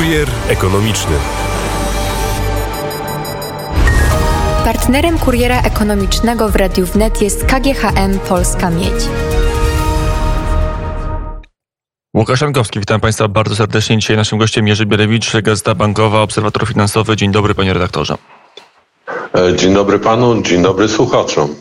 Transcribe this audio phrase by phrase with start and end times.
[0.00, 1.16] Kurier ekonomiczny.
[4.64, 9.04] Partnerem kuriera ekonomicznego w Radiu Wnet jest KGHM Polska Miedź.
[12.16, 13.98] Łukasz Jankowski, witam Państwa bardzo serdecznie.
[13.98, 17.16] Dzisiaj naszym gościem Jerzy Bierewicz, Gazeta Bankowa, Obserwator Finansowy.
[17.16, 18.16] Dzień dobry Panie Redaktorze.
[19.34, 21.54] E, dzień dobry Panu, dzień dobry słuchaczom.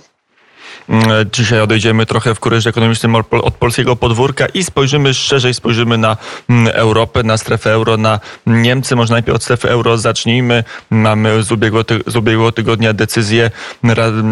[0.89, 6.17] Mm, dzisiaj odejdziemy trochę w kurierze ekonomicznym od polskiego podwórka i spojrzymy szerzej, spojrzymy na
[6.49, 8.95] mm, Europę, na strefę euro, na Niemcy.
[8.95, 10.63] Może najpierw od strefy euro zacznijmy.
[10.89, 13.51] Mamy z ubiegłego, z ubiegłego tygodnia decyzję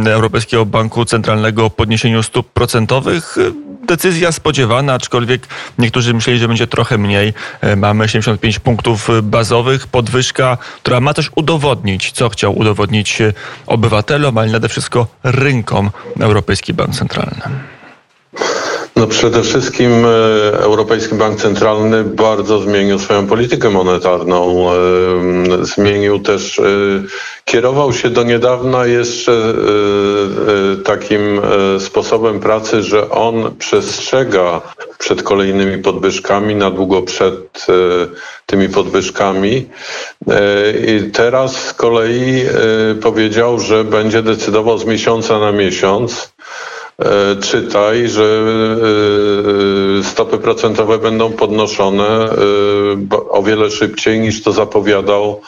[0.05, 3.38] Europejskiego Banku Centralnego o podniesieniu stóp procentowych
[3.88, 5.48] decyzja spodziewana, aczkolwiek
[5.78, 7.34] niektórzy myśleli, że będzie trochę mniej.
[7.62, 13.34] E, mamy 75 punktów bazowych, podwyżka, która ma też udowodnić, co chciał udowodnić e,
[13.67, 15.92] obywatelom, ale nade wszystko rynkom
[16.48, 17.42] Europejski Bank Centralny.
[18.98, 20.10] No przede wszystkim e,
[20.60, 24.70] Europejski Bank Centralny bardzo zmienił swoją politykę monetarną.
[24.72, 24.76] E,
[25.62, 26.64] zmienił też, e,
[27.45, 29.54] kierował się do niedawna jeszcze
[30.86, 31.42] takim
[31.80, 34.62] sposobem pracy, że on przestrzega
[34.98, 37.66] przed kolejnymi podwyżkami, na długo przed
[38.45, 39.70] tymi podwyżkami.
[40.88, 42.44] I teraz z kolei
[43.02, 46.34] powiedział, że będzie decydował z miesiąca na miesiąc
[47.42, 48.23] czytaj, że
[50.00, 52.36] e, stopy procentowe będą podnoszone e,
[53.30, 55.42] o wiele szybciej niż to zapowiadał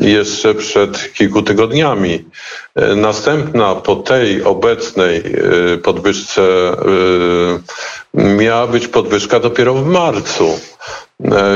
[0.00, 2.24] jeszcze przed kilku tygodniami.
[2.96, 5.22] Następna po tej obecnej
[5.82, 6.42] podwyżce
[8.14, 10.60] miała być podwyżka dopiero w marcu.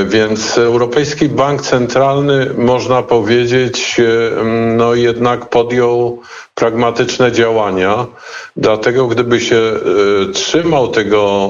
[0.05, 4.01] Więc Europejski Bank Centralny, można powiedzieć,
[4.77, 6.21] no jednak podjął
[6.55, 8.05] pragmatyczne działania.
[8.57, 11.49] Dlatego gdyby się y, trzymał tego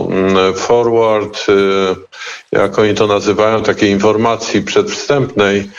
[0.56, 1.45] forward,
[2.52, 5.70] jak oni to nazywają, takiej informacji przedwstępnej,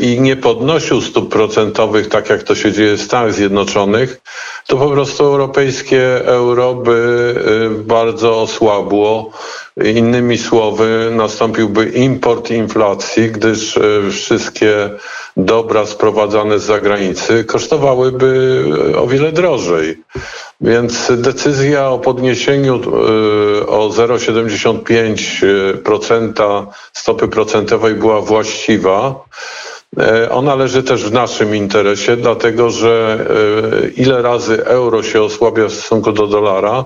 [0.00, 4.20] i nie podnosił stóp procentowych, tak jak to się dzieje w Stanach Zjednoczonych,
[4.66, 7.34] to po prostu europejskie euro by
[7.86, 9.30] bardzo osłabło.
[9.84, 13.78] Innymi słowy, nastąpiłby import inflacji, gdyż
[14.10, 14.90] wszystkie
[15.36, 18.64] dobra sprowadzane z zagranicy kosztowałyby
[18.96, 20.02] o wiele drożej.
[20.60, 22.80] Więc decyzja o podniesieniu y,
[23.66, 29.24] o 0,75% stopy procentowej była właściwa.
[29.96, 33.18] E, ona leży też w naszym interesie, dlatego że
[33.84, 36.84] e, ile razy euro się osłabia w stosunku do dolara,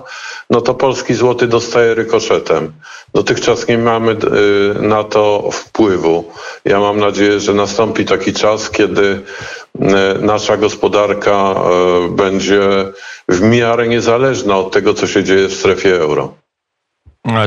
[0.49, 2.71] no to polski złoty dostaje rykoszetem.
[3.13, 4.15] Dotychczas nie mamy e,
[4.81, 6.31] na to wpływu.
[6.65, 9.21] Ja mam nadzieję, że nastąpi taki czas, kiedy
[10.19, 11.55] nasza gospodarka
[12.09, 12.61] będzie
[13.29, 16.42] w miarę niezależna od tego, co się dzieje w strefie euro.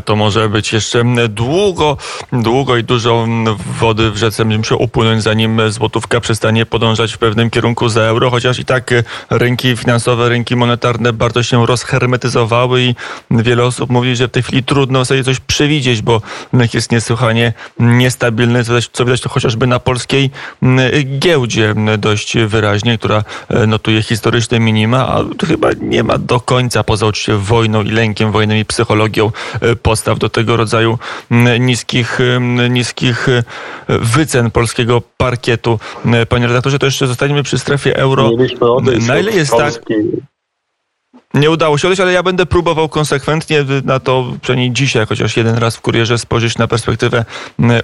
[0.04, 1.97] To może być jeszcze długo,
[2.32, 3.26] długo i dużo
[3.78, 4.44] wody w rzece.
[4.44, 8.91] Będzie musiał upłynąć, zanim złotówka przestanie podążać w pewnym kierunku za euro, chociaż i tak
[9.31, 12.94] rynki finansowe, rynki monetarne bardzo się rozhermetyzowały i
[13.31, 16.22] wiele osób mówi, że w tej chwili trudno sobie coś przewidzieć, bo
[16.53, 20.31] rynek jest niesłychanie niestabilny, co widać, to chociażby na polskiej
[21.19, 23.25] giełdzie dość wyraźnie, która
[23.66, 28.59] notuje historyczne minima, a chyba nie ma do końca, poza oczywiście wojną i lękiem wojennym
[28.59, 29.31] i psychologią
[29.82, 30.99] postaw do tego rodzaju
[31.60, 32.19] niskich,
[32.71, 33.43] niskich e,
[33.88, 35.78] wycen polskiego parkietu.
[36.06, 38.31] E, panie redaktorze, to jeszcze zostaniemy przy strefie euro.
[39.06, 39.75] Na ile jest tak?
[41.34, 45.59] Nie udało się odejść, ale ja będę próbował konsekwentnie na to, przynajmniej dzisiaj, chociaż jeden
[45.59, 47.25] raz w kurierze spojrzeć na perspektywę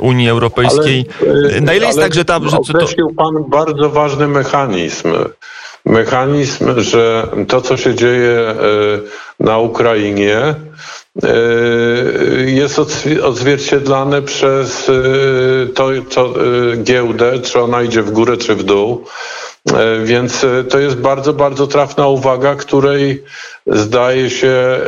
[0.01, 1.07] Unii Europejskiej.
[1.21, 2.41] Ale, na ile jest tak, że ta...
[2.45, 2.87] Że to...
[3.17, 5.13] pan bardzo ważny mechanizm.
[5.85, 8.55] Mechanizm, że to, co się dzieje e,
[9.41, 10.55] na Ukrainie, E,
[12.47, 12.79] jest
[13.23, 14.93] odzwierciedlane przez e,
[15.75, 19.05] to, to e, giełdę, czy ona idzie w górę, czy w dół.
[20.05, 23.25] Więc to jest bardzo, bardzo trafna uwaga, której
[23.67, 24.81] zdaje się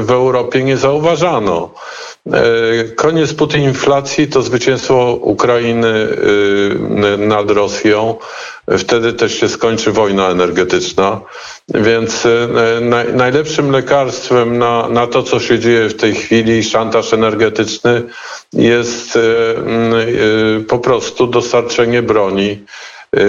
[0.00, 1.70] w Europie nie zauważano.
[2.96, 6.08] Koniec Putin inflacji to zwycięstwo Ukrainy
[7.18, 8.16] nad Rosją.
[8.78, 11.20] Wtedy też się skończy wojna energetyczna.
[11.68, 18.02] Więc e, najlepszym lekarstwem na, na to, co się dzieje w tej chwili, szantaż energetyczny,
[18.52, 22.64] jest e, e, po prostu dostarczenie broni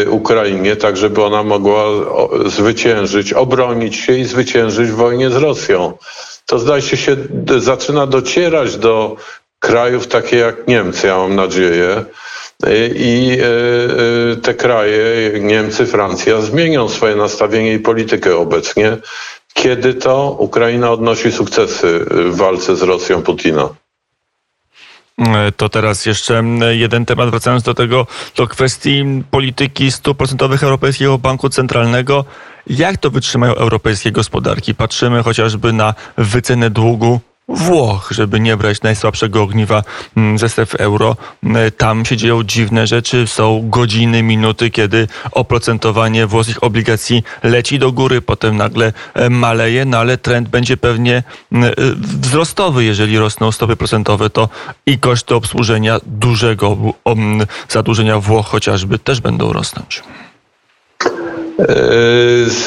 [0.09, 1.85] Ukrainie, tak żeby ona mogła
[2.45, 5.93] zwyciężyć, obronić się i zwyciężyć w wojnie z Rosją.
[6.45, 7.15] To zdaje się, się
[7.57, 9.15] zaczyna docierać do
[9.59, 12.05] krajów takie jak Niemcy, ja mam nadzieję,
[12.95, 13.45] i e,
[14.31, 18.97] e, te kraje, Niemcy, Francja, zmienią swoje nastawienie i politykę obecnie,
[19.53, 23.69] kiedy to Ukraina odnosi sukcesy w walce z Rosją Putina.
[25.57, 28.07] To teraz jeszcze jeden temat, wracając do tego,
[28.37, 32.25] do kwestii polityki stóp procentowych Europejskiego Banku Centralnego.
[32.67, 34.75] Jak to wytrzymają europejskie gospodarki?
[34.75, 39.83] Patrzymy chociażby na wycenę długu Włoch, żeby nie brać najsłabszego ogniwa
[40.17, 41.17] mm, ze stref euro.
[41.43, 43.27] Mm, tam się dzieją dziwne rzeczy.
[43.27, 49.97] Są godziny, minuty, kiedy oprocentowanie włoskich obligacji leci do góry, potem nagle e, maleje, no
[49.97, 52.83] ale trend będzie pewnie mm, e, wzrostowy.
[52.83, 54.49] Jeżeli rosną stopy procentowe, to
[54.85, 56.77] i koszty obsłużenia dużego
[57.69, 60.03] zadłużenia Włoch chociażby też będą rosnąć.
[61.59, 61.65] E,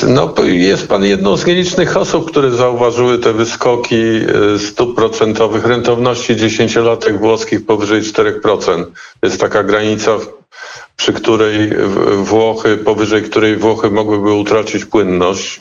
[0.06, 6.36] no, jest pan jedną z nielicznych osób, które zauważyły te wyskoki e, stóp procentowych rentowności
[6.36, 8.84] dziesięciolatek włoskich powyżej 4%.
[9.22, 10.10] Jest taka granica,
[10.96, 11.70] przy której
[12.16, 15.60] Włochy, powyżej której Włochy mogłyby utracić płynność.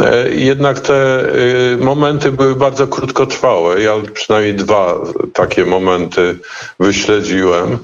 [0.00, 1.24] E, jednak te
[1.78, 3.82] momenty były bardzo krótkotrwałe.
[3.82, 4.94] Ja przynajmniej dwa
[5.32, 6.38] takie momenty
[6.80, 7.78] wyśledziłem.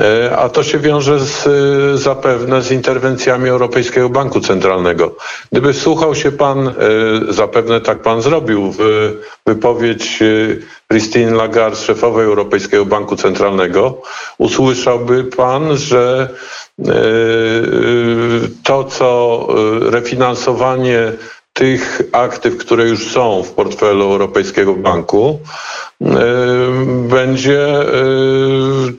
[0.00, 5.16] E, a to się wiąże z, e, zapewne z interwencjami Europejskiego Banku Centralnego.
[5.52, 6.72] Gdyby słuchał się pan, e,
[7.28, 9.12] zapewne tak pan zrobił, w
[9.46, 10.18] wypowiedź
[10.90, 14.02] Christine Lagarde, szefowej Europejskiego Banku Centralnego,
[14.38, 16.28] usłyszałby pan, że
[18.64, 19.46] to, co
[19.80, 21.12] refinansowanie
[21.54, 25.38] tych aktyw, które już są w portfelu Europejskiego Banku,
[26.02, 26.06] e,
[27.08, 27.84] będzie e,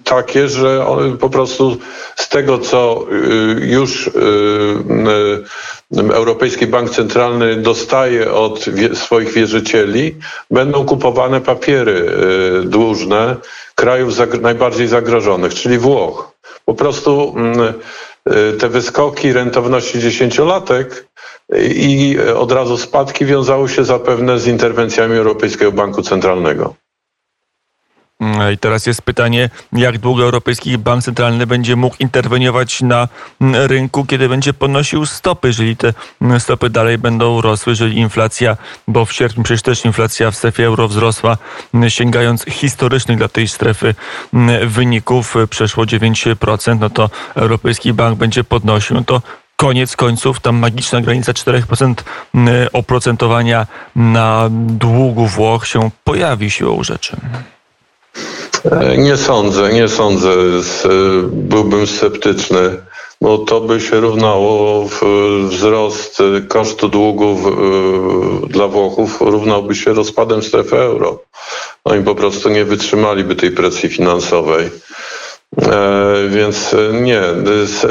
[0.03, 0.85] takie, że
[1.19, 1.77] po prostu
[2.15, 4.09] z tego, co e, już
[6.13, 10.15] Europejski Bank Centralny dostaje od swoich wierzycieli,
[10.51, 12.11] będą kupowane papiery
[12.63, 13.35] dłużne
[13.75, 16.31] krajów najbardziej zagrożonych, czyli Włoch.
[16.65, 17.35] Po prostu
[18.59, 21.07] te wyskoki rentowności dziesięciolatek
[21.75, 26.75] i od razu spadki wiązały się zapewne z interwencjami Europejskiego Banku Centralnego.
[28.19, 33.07] Mm, I teraz jest pytanie, jak długo Europejski Bank Centralny będzie mógł interweniować na
[33.41, 38.57] mm, rynku, kiedy będzie podnosił stopy, jeżeli te mm, stopy dalej będą rosły, jeżeli inflacja,
[38.87, 41.37] bo w sierpniu przecież też inflacja w strefie euro wzrosła,
[41.87, 43.95] sięgając historycznych dla tej strefy
[44.67, 49.21] wyników, przeszło 9%, no to Europejski Bank będzie podnosił, no to
[49.55, 51.93] koniec końców ta magiczna granica 4%
[52.73, 57.17] oprocentowania na długu Włoch się pojawi siłą rzeczy.
[58.71, 60.29] E, nie sądzę, nie sądzę.
[61.31, 62.81] Byłbym sceptyczny,
[63.21, 64.85] bo to by się równało
[65.49, 66.17] wzrost
[66.47, 67.37] kosztu długu
[68.49, 71.19] dla Włochów równałby się rozpadem strefy euro.
[71.83, 74.69] Oni po prostu nie wytrzymaliby tej presji finansowej.
[75.61, 77.21] E, więc e, nie,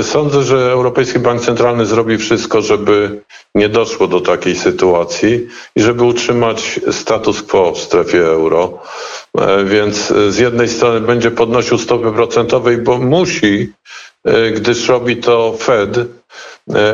[0.03, 3.21] sądzę, że Europejski Bank Centralny zrobi wszystko, żeby
[3.55, 8.79] nie doszło do takiej sytuacji i żeby utrzymać status quo w strefie euro.
[9.39, 13.73] E, więc z jednej strony będzie podnosił stopy procentowe, bo musi,
[14.55, 15.99] gdyż robi to Fed,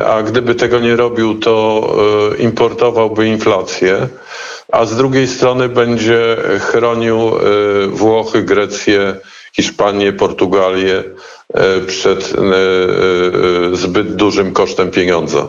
[0.07, 1.87] a gdyby tego nie robił, to
[2.39, 4.09] importowałby inflację,
[4.73, 7.31] a z drugiej strony będzie chronił
[7.89, 9.17] Włochy, Grecję,
[9.57, 11.05] Hiszpanię, Portugalię
[11.55, 12.41] e, przed e,
[13.73, 15.49] e, zbyt dużym kosztem pieniądza.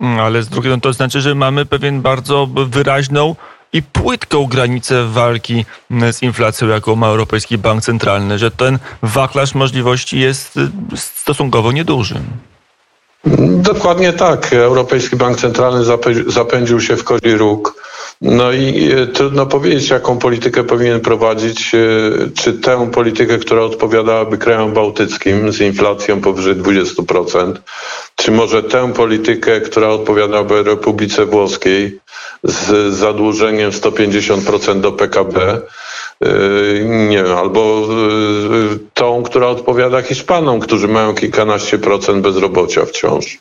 [0.00, 3.36] Mm, ale z drugiej strony to znaczy, że mamy pewien bardzo wyraźną
[3.72, 9.54] i płytką granicę walki mm, z inflacją, jaką ma Europejski Bank Centralny, że ten wachlarz
[9.54, 10.58] możliwości jest
[10.96, 12.14] stosunkowo nieduży.
[13.46, 14.52] Dokładnie tak.
[14.52, 15.84] Europejski Bank Centralny
[16.26, 17.84] zapędził się w kozi róg
[18.20, 21.74] no i e, trudno powiedzieć, jaką politykę powinien prowadzić.
[21.74, 21.78] E,
[22.34, 27.52] czy tę politykę, która odpowiadałaby krajom bałtyckim z inflacją powyżej 20%,
[28.16, 31.98] czy może tę politykę, która odpowiadałaby Republice Włoskiej
[32.44, 35.60] z zadłużeniem 150% do PKB,
[36.84, 37.86] nie wiem, albo
[38.50, 43.38] yy, tą, która odpowiada Hiszpanom, którzy mają kilkanaście procent bezrobocia wciąż.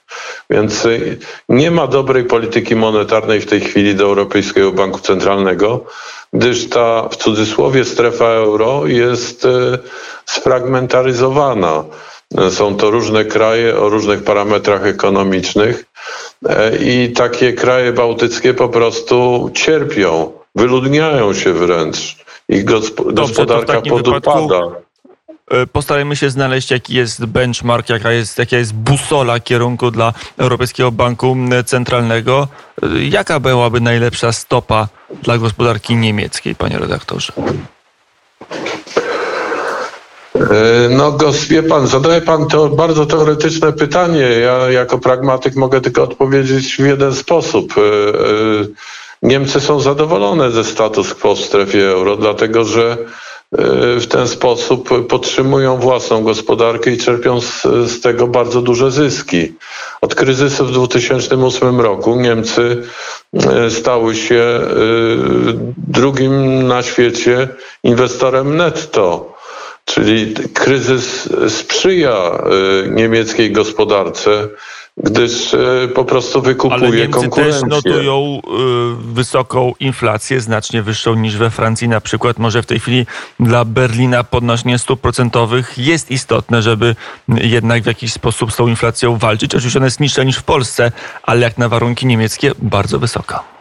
[0.49, 1.17] Więc yy,
[1.49, 5.85] nie ma dobrej polityki monetarnej w tej chwili do Europejskiego Banku Centralnego,
[6.33, 9.47] gdyż ta w cudzysłowie strefa euro jest
[10.25, 11.83] sfragmentaryzowana.
[12.49, 15.85] Są to różne kraje o różnych parametrach ekonomicznych
[16.79, 22.65] i takie kraje bałtyckie po prostu cierpią, wyludniają się wręcz ich
[23.13, 24.83] gospodarka podupada.
[25.51, 30.91] E, postarajmy się znaleźć, jaki jest benchmark, jaka jest, jaka jest busola kierunku dla Europejskiego
[30.91, 32.47] Banku Centralnego.
[32.83, 34.87] E, jaka byłaby najlepsza stopa
[35.23, 37.33] dla gospodarki niemieckiej, panie redaktorze?
[40.35, 41.17] E, no,
[41.49, 44.19] wie pan, zadaje pan to bardzo teoretyczne pytanie.
[44.19, 47.73] Ja jako pragmatyk mogę tylko odpowiedzieć w jeden sposób.
[49.23, 52.97] Niemcy są zadowolone ze status quo w strefie euro, dlatego że
[53.99, 59.53] w ten sposób podtrzymują własną gospodarkę i czerpią z, z, tego bardzo duże zyski.
[60.01, 62.83] Od kryzysu w 2008 roku Niemcy
[63.69, 64.59] stały się
[65.87, 67.47] drugim na świecie
[67.83, 69.33] inwestorem netto.
[69.85, 72.43] Czyli kryzys sprzyja
[72.89, 74.47] niemieckiej gospodarce
[74.97, 77.61] gdyż e, po prostu wykupuje Ale Niemcy konkurencję.
[77.61, 82.39] też notują y, wysoką inflację, znacznie wyższą niż we Francji na przykład.
[82.39, 83.05] Może w tej chwili
[83.39, 86.95] dla Berlina podnoszenie stóp procentowych jest istotne, żeby
[87.27, 89.55] jednak w jakiś sposób z tą inflacją walczyć.
[89.55, 90.91] Oczywiście ona jest niższa niż w Polsce,
[91.23, 93.52] ale jak na warunki niemieckie bardzo wysoka.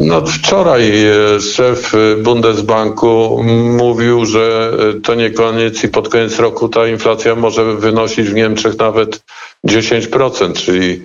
[0.00, 3.42] No, wczoraj e, szef Bundesbanku
[3.78, 4.72] mówił, że
[5.02, 9.22] to nie koniec i pod koniec roku ta inflacja może wynosić w Niemczech nawet
[9.66, 11.02] 10%, czyli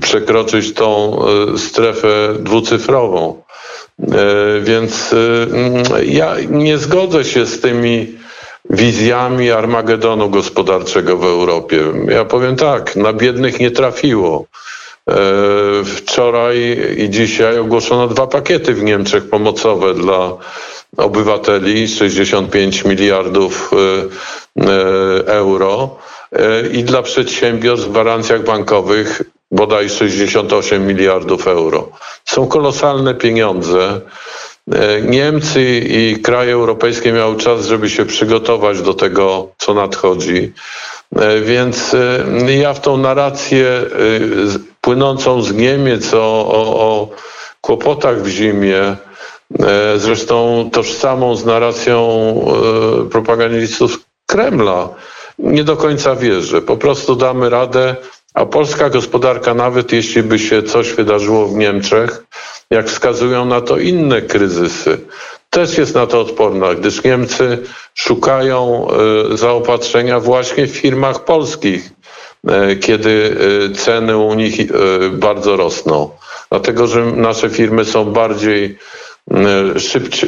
[0.00, 1.18] przekroczyć tą
[1.54, 2.08] e, strefę
[2.40, 3.42] dwucyfrową.
[4.02, 4.06] E,
[4.60, 5.14] więc
[6.06, 8.16] ja nie zgodzę się z tymi
[8.70, 11.84] wizjami Armagedonu gospodarczego w Europie.
[12.08, 14.44] Ja powiem tak, na biednych nie trafiło.
[15.10, 15.14] E,
[15.84, 20.32] wczoraj i dzisiaj ogłoszono dwa pakiety w Niemczech pomocowe dla
[20.96, 25.96] obywateli 65 miliardów e, e, euro
[26.72, 31.88] i dla przedsiębiorstw w gwarancjach bankowych bodaj 68 miliardów euro.
[32.24, 34.00] Są kolosalne pieniądze.
[35.02, 40.52] Niemcy i kraje europejskie miały czas, żeby się przygotować do tego, co nadchodzi.
[41.42, 41.96] Więc
[42.60, 43.82] ja w tą narrację
[44.80, 47.08] płynącą z Niemiec o, o, o
[47.60, 48.96] kłopotach w zimie, e,
[49.96, 51.98] zresztą tożsamą z narracją
[53.06, 54.88] e, propagandistów Kremla.
[55.38, 56.62] Nie do końca wierzę.
[56.62, 57.96] Po prostu damy radę,
[58.34, 62.24] a polska gospodarka, nawet jeśli by się coś wydarzyło w Niemczech,
[62.70, 64.98] jak wskazują na to inne kryzysy,
[65.50, 67.58] też jest na to odporna, gdyż Niemcy
[67.94, 68.88] szukają
[69.32, 71.90] e, zaopatrzenia właśnie w firmach polskich.
[72.48, 73.36] E, kiedy
[73.70, 74.56] e, ceny u nich
[75.12, 76.10] bardzo rosną.
[76.50, 78.78] Dlatego, że nasze firmy są bardziej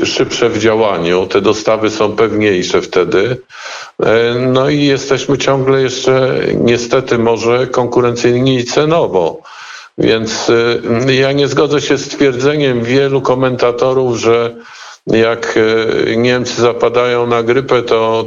[0.05, 3.37] szybsze w działaniu, te dostawy są pewniejsze wtedy.
[4.37, 9.43] No i jesteśmy ciągle jeszcze niestety może konkurencyjni cenowo.
[9.99, 10.51] Więc
[11.09, 14.55] ja nie zgodzę się z twierdzeniem wielu komentatorów, że
[15.07, 15.59] jak
[16.17, 18.25] Niemcy zapadają na grypę to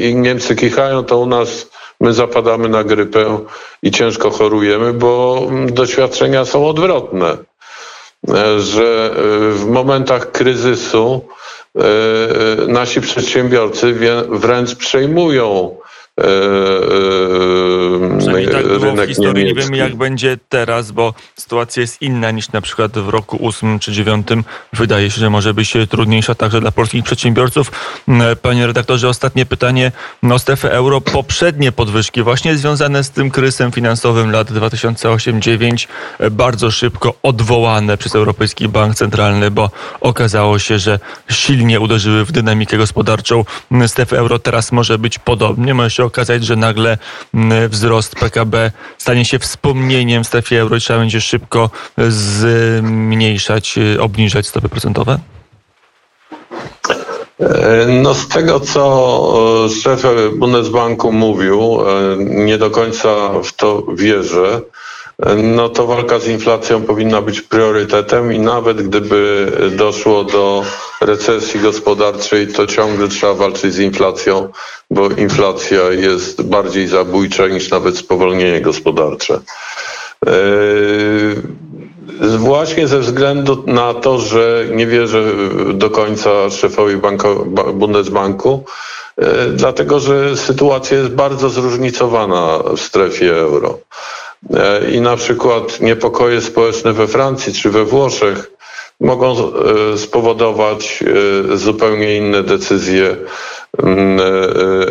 [0.00, 1.70] i Niemcy kichają, to u nas
[2.00, 3.38] my zapadamy na grypę
[3.82, 7.36] i ciężko chorujemy, bo doświadczenia są odwrotne.
[8.28, 9.10] E, że
[9.52, 11.20] w momentach kryzysu
[12.68, 13.94] nasi przedsiębiorcy
[14.28, 15.76] wręcz przejmują
[18.18, 19.44] Przynajmniej tak było rynek w historii.
[19.44, 19.70] Niemiecki.
[19.70, 23.78] Nie wiemy, jak będzie teraz, bo sytuacja jest inna niż na przykład w roku 8
[23.78, 24.28] czy 9.
[24.72, 27.72] Wydaje się, że może być trudniejsza także dla polskich przedsiębiorców.
[28.08, 29.92] Mm, panie redaktorze, ostatnie pytanie
[30.30, 31.00] o strefę euro.
[31.00, 35.88] Poprzednie podwyżki, właśnie związane z tym kryzysem finansowym lat 2008-2009,
[36.30, 39.70] bardzo szybko odwołane przez Europejski Bank Centralny, bo
[40.00, 40.98] okazało się, że
[41.30, 43.44] silnie uderzyły w dynamikę gospodarczą
[43.86, 44.38] strefy euro.
[44.38, 45.74] Teraz może być podobnie.
[45.74, 46.98] Może się okazać, że nagle
[47.34, 51.70] mm, wzrost PKB stanie się wspomnieniem w strefie euro i trzeba będzie szybko
[52.08, 55.18] zmniejszać, y, obniżać stopy procentowe?
[57.40, 58.84] E, no z tego, co
[59.66, 60.02] e, szef
[60.36, 63.08] Bundesbanku mówił, e, nie do końca
[63.44, 64.60] w to wierzę
[65.36, 70.62] no to walka z inflacją powinna być priorytetem i nawet gdyby doszło do
[71.00, 74.48] recesji gospodarczej, to ciągle trzeba walczyć z inflacją,
[74.90, 79.40] bo inflacja jest bardziej zabójcza niż nawet spowolnienie gospodarcze.
[80.26, 81.42] Yy,
[82.38, 85.24] właśnie ze względu na to, że nie wierzę
[85.74, 87.34] do końca szefowi Banko,
[87.74, 88.64] Bundesbanku,
[89.18, 89.24] yy,
[89.54, 93.78] dlatego że sytuacja jest bardzo zróżnicowana w strefie euro.
[94.54, 98.50] E, i na przykład niepokoje społeczne we Francji czy we Włoszech
[99.00, 101.04] mogą e, spowodować
[101.52, 103.16] e, zupełnie inne decyzje
[103.82, 104.20] mm,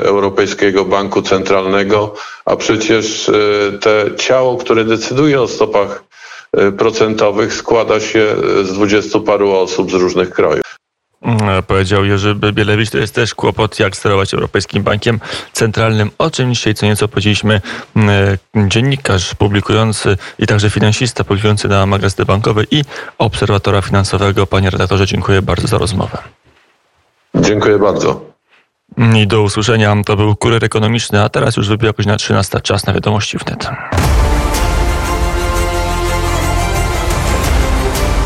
[0.03, 2.13] Europejskiego Banku Centralnego,
[2.45, 3.31] a przecież
[3.81, 6.03] te ciało, które decyduje o stopach
[6.77, 10.76] procentowych składa się z dwudziestu paru osób z różnych krajów.
[11.21, 12.89] Mm, powiedział Jerzy Bielewicz.
[12.89, 15.19] To jest też kłopot, jak sterować Europejskim Bankiem
[15.53, 17.61] Centralnym, o czym dzisiaj co nieco powiedzieliśmy
[17.95, 22.83] mm, dziennikarz publikujący i także finansista publikujący na magazyny bankowe i
[23.17, 24.47] obserwatora finansowego.
[24.47, 26.17] Panie redaktorze, dziękuję bardzo za rozmowę.
[27.35, 28.21] Dziękuję bardzo.
[29.15, 29.95] I do usłyszenia.
[30.05, 32.61] To był Kurier Ekonomiczny, a teraz już wybiła godzina 13.
[32.61, 33.69] Czas na wiadomości wnet.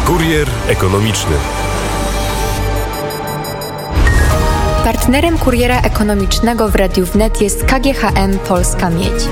[0.05, 1.60] Kurier Ekonomiczny.
[4.91, 9.23] Partnerem kuriera ekonomicznego w Radiu Wnet jest KGHM Polska Miedź.